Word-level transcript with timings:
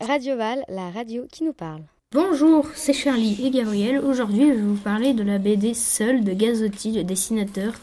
Radio 0.00 0.36
Val, 0.36 0.64
la 0.68 0.90
radio 0.90 1.24
qui 1.30 1.44
nous 1.44 1.52
parle. 1.52 1.82
Bonjour, 2.12 2.66
c'est 2.74 2.92
Charlie 2.92 3.38
et 3.44 3.50
Gabriel. 3.50 4.00
Aujourd'hui, 4.00 4.48
je 4.48 4.54
vais 4.54 4.60
vous 4.60 4.74
parler 4.74 5.14
de 5.14 5.22
la 5.22 5.38
BD 5.38 5.72
Seul 5.72 6.24
de 6.24 6.32
Gazotti, 6.32 6.92
le 6.92 7.04
dessinateur, 7.04 7.74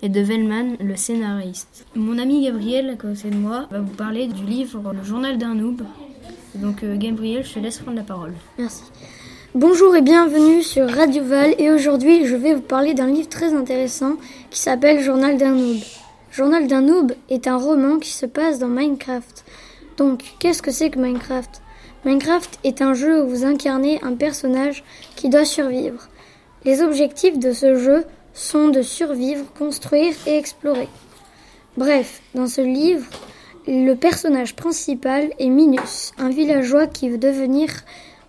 et 0.00 0.08
de 0.08 0.20
Vellman, 0.20 0.76
le 0.80 0.96
scénariste. 0.96 1.86
Mon 1.96 2.18
ami 2.18 2.44
Gabriel, 2.44 2.90
à 2.90 2.94
côté 2.94 3.30
de 3.30 3.36
moi, 3.36 3.66
va 3.70 3.80
vous 3.80 3.94
parler 3.94 4.28
du 4.28 4.44
livre 4.44 4.92
Le 4.92 5.02
journal 5.02 5.38
d'un 5.38 5.54
noob. 5.54 5.82
Donc, 6.54 6.84
euh, 6.84 6.96
Gabriel, 6.96 7.44
je 7.44 7.54
te 7.54 7.58
laisse 7.58 7.78
prendre 7.78 7.96
la 7.96 8.04
parole. 8.04 8.32
Merci. 8.56 8.84
Bonjour 9.54 9.96
et 9.96 10.02
bienvenue 10.02 10.62
sur 10.62 10.88
Radio 10.88 11.24
Val 11.24 11.56
et 11.58 11.72
aujourd'hui 11.72 12.24
je 12.26 12.36
vais 12.36 12.54
vous 12.54 12.60
parler 12.60 12.94
d'un 12.94 13.08
livre 13.08 13.28
très 13.28 13.52
intéressant 13.52 14.12
qui 14.50 14.60
s'appelle 14.60 15.00
Journal 15.00 15.36
d'un 15.36 15.56
noob. 15.56 15.78
Journal 16.30 16.68
d'un 16.68 16.82
noob 16.82 17.12
est 17.28 17.48
un 17.48 17.56
roman 17.56 17.98
qui 17.98 18.10
se 18.10 18.26
passe 18.26 18.60
dans 18.60 18.68
Minecraft. 18.68 19.44
Donc 20.00 20.22
qu'est-ce 20.38 20.62
que 20.62 20.70
c'est 20.70 20.88
que 20.88 20.98
Minecraft? 20.98 21.60
Minecraft 22.06 22.58
est 22.64 22.80
un 22.80 22.94
jeu 22.94 23.22
où 23.22 23.28
vous 23.28 23.44
incarnez 23.44 24.00
un 24.02 24.14
personnage 24.14 24.82
qui 25.14 25.28
doit 25.28 25.44
survivre. 25.44 26.08
Les 26.64 26.80
objectifs 26.80 27.38
de 27.38 27.52
ce 27.52 27.76
jeu 27.76 28.04
sont 28.32 28.68
de 28.68 28.80
survivre, 28.80 29.44
construire 29.58 30.14
et 30.26 30.38
explorer. 30.38 30.88
Bref, 31.76 32.22
dans 32.34 32.46
ce 32.46 32.62
livre, 32.62 33.04
le 33.66 33.92
personnage 33.92 34.56
principal 34.56 35.34
est 35.38 35.50
Minus, 35.50 36.12
un 36.16 36.30
villageois 36.30 36.86
qui 36.86 37.10
veut 37.10 37.18
devenir 37.18 37.68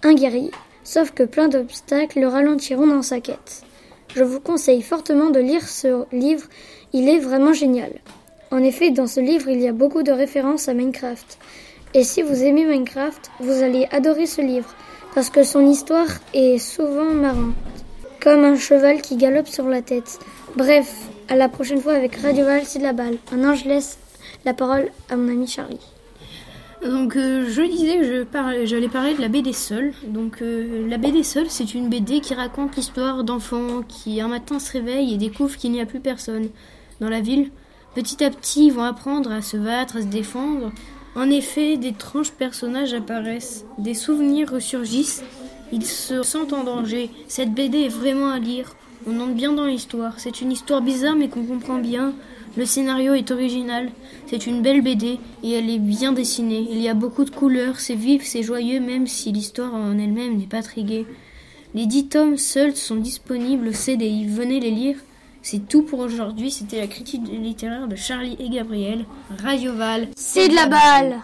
un 0.03 0.13
guerrier. 0.13 0.51
Sauf 0.83 1.11
que 1.11 1.23
plein 1.23 1.47
d'obstacles 1.47 2.19
le 2.19 2.27
ralentiront 2.27 2.87
dans 2.87 3.01
sa 3.01 3.21
quête. 3.21 3.63
Je 4.13 4.25
vous 4.25 4.41
conseille 4.41 4.81
fortement 4.81 5.29
de 5.29 5.39
lire 5.39 5.65
ce 5.65 6.03
livre, 6.11 6.49
il 6.91 7.07
est 7.07 7.19
vraiment 7.19 7.53
génial. 7.53 7.93
En 8.51 8.57
effet, 8.63 8.91
dans 8.91 9.07
ce 9.07 9.19
livre, 9.19 9.49
il 9.49 9.61
y 9.61 9.67
a 9.67 9.73
beaucoup 9.73 10.03
de 10.03 10.11
références 10.11 10.67
à 10.67 10.73
Minecraft. 10.73 11.37
Et 11.93 12.03
si 12.03 12.21
vous 12.21 12.43
aimez 12.43 12.65
Minecraft, 12.65 13.31
vous 13.39 13.63
allez 13.63 13.87
adorer 13.91 14.25
ce 14.25 14.41
livre, 14.41 14.73
parce 15.15 15.29
que 15.29 15.43
son 15.43 15.65
histoire 15.65 16.07
est 16.33 16.57
souvent 16.57 17.05
marrante, 17.11 17.55
comme 18.21 18.43
un 18.43 18.55
cheval 18.57 19.01
qui 19.01 19.15
galope 19.17 19.47
sur 19.47 19.67
la 19.67 19.81
tête. 19.81 20.19
Bref, 20.55 20.93
à 21.29 21.35
la 21.35 21.49
prochaine 21.49 21.79
fois 21.81 21.93
avec 21.93 22.15
Radio 22.17 22.45
Val, 22.45 22.63
c'est 22.65 22.79
de 22.79 22.83
la 22.83 22.93
balle. 22.93 23.17
Maintenant, 23.31 23.55
je 23.55 23.67
laisse 23.67 23.97
la 24.45 24.53
parole 24.53 24.89
à 25.09 25.15
mon 25.15 25.29
ami 25.29 25.47
Charlie. 25.47 25.79
Donc 26.83 27.15
euh, 27.15 27.45
je 27.47 27.61
disais 27.61 27.97
que 27.97 28.03
je 28.03 28.23
par- 28.23 28.65
j'allais 28.65 28.87
parler 28.89 29.13
de 29.13 29.21
la 29.21 29.27
BD 29.27 29.53
Seul. 29.53 29.93
Donc 30.07 30.41
euh, 30.41 30.89
la 30.89 30.97
BD 30.97 31.21
Seul, 31.21 31.45
c'est 31.47 31.75
une 31.75 31.89
BD 31.89 32.21
qui 32.21 32.33
raconte 32.33 32.75
l'histoire 32.75 33.23
d'enfants 33.23 33.83
qui 33.87 34.19
un 34.19 34.27
matin 34.27 34.57
se 34.57 34.71
réveillent 34.71 35.13
et 35.13 35.17
découvrent 35.17 35.57
qu'il 35.57 35.71
n'y 35.73 35.79
a 35.79 35.85
plus 35.85 35.99
personne 35.99 36.49
dans 36.99 37.09
la 37.09 37.21
ville. 37.21 37.51
Petit 37.93 38.23
à 38.23 38.29
petit, 38.29 38.67
ils 38.67 38.73
vont 38.73 38.83
apprendre 38.83 39.31
à 39.31 39.41
se 39.41 39.57
battre, 39.57 39.97
à 39.97 40.01
se 40.01 40.07
défendre. 40.07 40.71
En 41.15 41.29
effet, 41.29 41.75
d'étranges 41.75 42.31
personnages 42.31 42.93
apparaissent, 42.93 43.65
des 43.77 43.93
souvenirs 43.93 44.49
ressurgissent, 44.49 45.23
ils 45.73 45.85
se 45.85 46.23
sentent 46.23 46.53
en 46.53 46.63
danger. 46.63 47.09
Cette 47.27 47.53
BD 47.53 47.79
est 47.79 47.89
vraiment 47.89 48.29
à 48.29 48.39
lire. 48.39 48.75
On 49.07 49.19
entre 49.19 49.33
bien 49.33 49.51
dans 49.51 49.65
l'histoire. 49.65 50.19
C'est 50.19 50.41
une 50.41 50.51
histoire 50.51 50.81
bizarre 50.81 51.15
mais 51.15 51.27
qu'on 51.27 51.43
comprend 51.43 51.79
bien. 51.79 52.13
Le 52.57 52.65
scénario 52.65 53.13
est 53.13 53.31
original, 53.31 53.89
c'est 54.27 54.45
une 54.45 54.61
belle 54.61 54.81
BD 54.81 55.19
et 55.43 55.51
elle 55.51 55.69
est 55.69 55.79
bien 55.79 56.11
dessinée. 56.11 56.67
Il 56.69 56.81
y 56.81 56.89
a 56.89 56.93
beaucoup 56.93 57.23
de 57.23 57.29
couleurs, 57.29 57.79
c'est 57.79 57.95
vif, 57.95 58.23
c'est 58.25 58.43
joyeux 58.43 58.81
même 58.81 59.07
si 59.07 59.31
l'histoire 59.31 59.73
en 59.73 59.97
elle-même 59.97 60.37
n'est 60.37 60.47
pas 60.47 60.61
très 60.61 60.83
gaie. 60.83 61.05
Les 61.73 61.85
dix 61.85 62.07
tomes 62.07 62.37
seuls 62.37 62.75
sont 62.75 62.97
disponibles 62.97 63.69
au 63.69 63.73
CDI, 63.73 64.27
venez 64.27 64.59
les 64.59 64.71
lire. 64.71 64.97
C'est 65.43 65.67
tout 65.67 65.81
pour 65.81 65.99
aujourd'hui, 65.99 66.51
c'était 66.51 66.79
la 66.79 66.87
critique 66.87 67.27
littéraire 67.27 67.87
de 67.87 67.95
Charlie 67.95 68.35
et 68.39 68.49
Gabriel, 68.49 69.05
Radio 69.41 69.73
Val. 69.73 70.09
C'est 70.15 70.49
de 70.49 70.55
la 70.55 70.67
balle 70.67 71.19